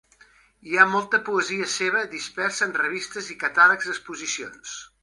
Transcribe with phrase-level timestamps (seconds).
[0.69, 4.79] Hi ha molta poesia seva dispersa en revistes i catàlegs d'exposicions.